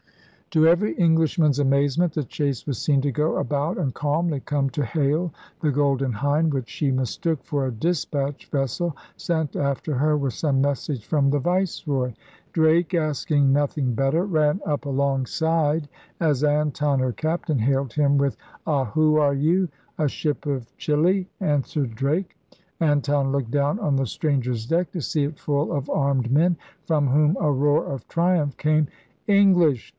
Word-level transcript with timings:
To 0.49 0.67
every 0.67 0.93
Englishman's 0.95 1.59
amazement 1.59 2.11
the 2.13 2.23
chase 2.25 2.65
was 2.65 2.77
seen 2.77 3.01
to 3.01 3.11
go 3.11 3.37
about 3.37 3.77
and 3.77 3.93
calmly 3.93 4.41
come 4.41 4.69
to 4.71 4.83
hail 4.83 5.31
the 5.61 5.71
Golden 5.71 6.11
Hind, 6.11 6.53
which 6.53 6.67
she 6.69 6.91
mistook 6.91 7.41
for 7.43 7.67
a 7.67 7.71
despatch 7.71 8.47
vessel 8.49 8.97
sent 9.15 9.55
after 9.55 9.93
her 9.93 10.17
with 10.17 10.33
some 10.33 10.59
message 10.59 11.05
from 11.05 11.29
the 11.29 11.39
Viceroy! 11.39 12.13
Drake, 12.51 12.95
asking 12.95 13.53
nothing 13.53 13.93
better, 13.93 14.25
ran 14.25 14.59
up 14.65 14.85
alongside 14.85 15.87
as 16.19 16.43
Anton 16.43 16.99
her 16.99 17.13
captain 17.13 17.59
hailed 17.59 17.93
him 17.93 18.17
with 18.17 18.35
a 18.67 18.85
Who 18.85 19.15
are 19.17 19.35
you? 19.35 19.69
A 19.99 20.09
ship 20.09 20.47
of 20.47 20.75
Chili! 20.77 21.29
answered 21.39 21.95
Drake. 21.95 22.35
Anton 22.81 23.31
looked 23.31 23.51
down 23.51 23.79
on 23.79 23.95
the 23.95 24.07
stranger's 24.07 24.65
deck 24.65 24.91
to 24.91 24.99
see 25.01 25.23
it 25.23 25.39
full 25.39 25.71
of 25.71 25.89
armed 25.89 26.29
men 26.29 26.57
from 26.85 27.07
whom 27.07 27.37
a 27.39 27.51
roar 27.51 27.85
of 27.85 28.05
triumph 28.09 28.57
came. 28.57 28.87
English! 29.27 29.89